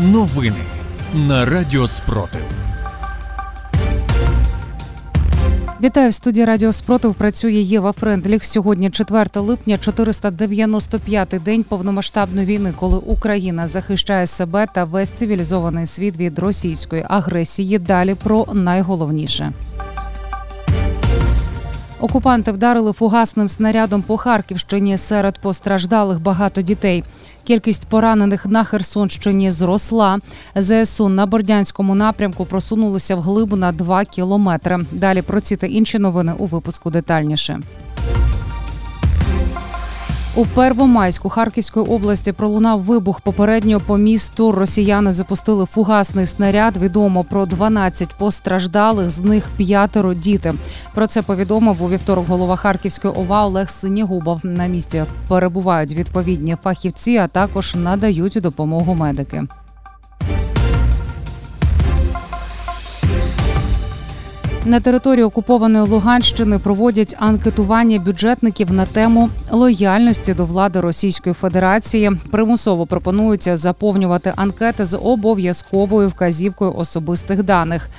[0.00, 0.56] Новини
[1.14, 2.40] на Радіо Спротив.
[5.82, 7.14] Вітаю в студії Радіо Спротив.
[7.14, 8.44] Працює Єва Френдліх.
[8.44, 16.16] Сьогодні 4 липня, 495-й день повномасштабної війни, коли Україна захищає себе та весь цивілізований світ
[16.16, 17.78] від російської агресії.
[17.78, 19.52] Далі про найголовніше.
[22.00, 24.98] Окупанти вдарили фугасним снарядом по Харківщині.
[24.98, 27.04] Серед постраждалих багато дітей.
[27.48, 30.18] Кількість поранених на Херсонщині зросла.
[30.56, 34.78] ЗСУ на Бордянському напрямку просунулися вглиб на 2 кілометри.
[34.92, 37.60] Далі про ці та інші новини у випуску детальніше.
[40.38, 43.20] У Первомайську Харківської області пролунав вибух.
[43.20, 46.76] Попередньо по місту росіяни запустили фугасний снаряд.
[46.76, 50.54] Відомо про 12 постраждалих, з них п'ятеро діти.
[50.94, 54.40] Про це повідомив у вівторок голова Харківської ОВА Олег Синігубов.
[54.42, 59.44] На місці перебувають відповідні фахівці, а також надають допомогу медики.
[64.68, 72.12] На території окупованої Луганщини проводять анкетування бюджетників на тему лояльності до влади Російської Федерації.
[72.30, 77.90] Примусово пропонуються заповнювати анкети з обов'язковою вказівкою особистих даних.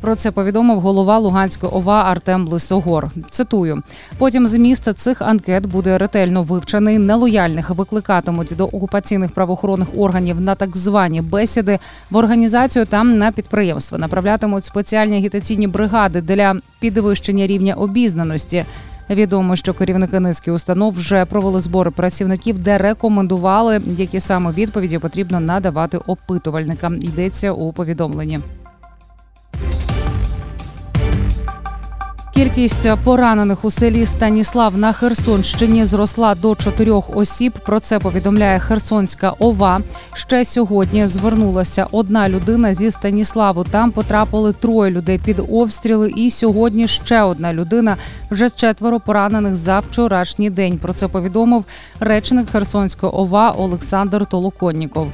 [0.00, 3.10] Про це повідомив голова Луганської ОВА Артем Лисогор.
[3.30, 3.82] Цитую:
[4.18, 6.98] потім зміст цих анкет буде ретельно вивчений.
[6.98, 11.78] Нелояльних викликатимуть до окупаційних правоохоронних органів на так звані бесіди
[12.10, 13.98] в організацію там на підприємства.
[13.98, 18.64] Направлятимуть спеціальні агітаційні бригади для підвищення рівня обізнаності.
[19.10, 25.40] Відомо, що керівники низки установ вже провели збори працівників, де рекомендували, які саме відповіді потрібно
[25.40, 26.96] надавати опитувальникам.
[26.96, 28.40] Йдеться у повідомленні.
[32.40, 37.52] Кількість поранених у селі Станіслав на Херсонщині зросла до чотирьох осіб.
[37.52, 39.80] Про це повідомляє Херсонська ОВА.
[40.14, 43.64] Ще сьогодні звернулася одна людина зі Станіславу.
[43.64, 46.10] Там потрапили троє людей під обстріли.
[46.16, 47.96] І сьогодні ще одна людина.
[48.30, 50.78] Вже четверо поранених за вчорашній день.
[50.78, 51.64] Про це повідомив
[52.00, 55.12] речник Херсонської ОВА Олександр Толоконніков.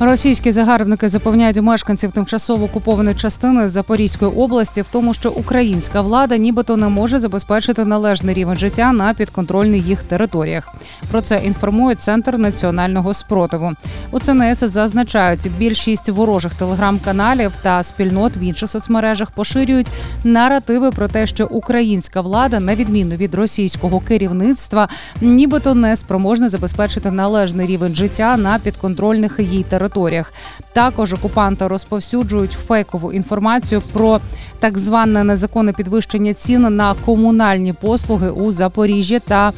[0.00, 6.76] Російські загарбники запевняють мешканців тимчасово окупованої частини Запорізької області в тому, що українська влада нібито
[6.76, 10.74] не може забезпечити належний рівень життя на підконтрольних їх територіях.
[11.10, 13.72] Про це інформує центр національного спротиву.
[14.10, 19.90] У ЦНС зазначають, більшість ворожих телеграм-каналів та спільнот в інших соцмережах поширюють
[20.24, 24.88] наративи про те, що українська влада, на відміну від російського керівництва,
[25.20, 30.32] нібито не спроможна забезпечити належний рівень життя на підконтрольних їй територіях територіях.
[30.72, 34.20] Також окупанти розповсюджують фейкову інформацію про
[34.60, 39.52] так зване незаконне підвищення цін на комунальні послуги у Запоріжжі та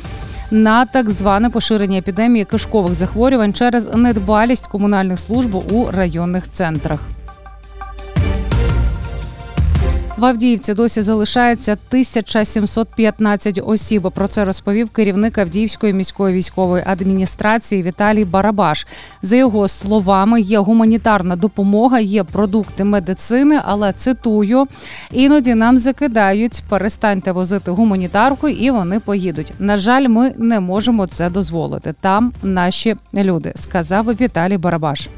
[0.50, 7.00] на так зване поширення епідемії кишкових захворювань через недбалість комунальних служб у районних центрах.
[10.18, 14.10] В Авдіївці досі залишається 1715 осіб.
[14.14, 18.86] Про це розповів керівник Авдіївської міської військової адміністрації Віталій Барабаш.
[19.22, 24.66] За його словами, є гуманітарна допомога, є продукти медицини, але цитую,
[25.12, 29.52] іноді нам закидають, перестаньте возити гуманітарку, і вони поїдуть.
[29.58, 31.94] На жаль, ми не можемо це дозволити.
[32.00, 35.08] Там наші люди, сказав Віталій Барабаш.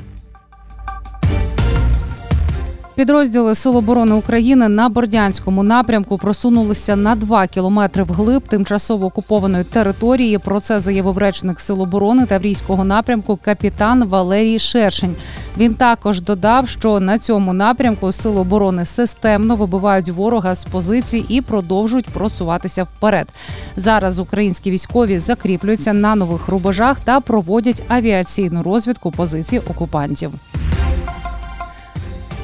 [2.94, 10.38] Підрозділи Сил оборони України на Бордянському напрямку просунулися на 2 кілометри вглиб тимчасово окупованої території.
[10.38, 15.16] Про це заявив речник Сил оборони Таврійського напрямку капітан Валерій Шершень.
[15.56, 21.40] Він також додав, що на цьому напрямку Сил оборони системно вибивають ворога з позицій і
[21.40, 23.28] продовжують просуватися вперед.
[23.76, 30.30] Зараз українські військові закріплюються на нових рубежах та проводять авіаційну розвідку позицій окупантів.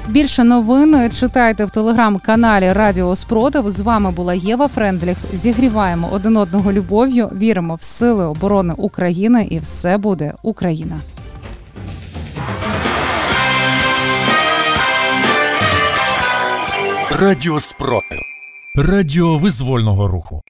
[0.09, 3.71] Більше новин читайте в телеграм-каналі Радіо Спротив.
[3.71, 5.17] З вами була Єва Френдліх.
[5.33, 7.27] Зігріваємо один одного любов'ю.
[7.27, 11.01] Віримо в сили оборони України, і все буде Україна.
[17.11, 18.19] Радіо Спротив.
[18.77, 20.43] Радіо визвольного руху.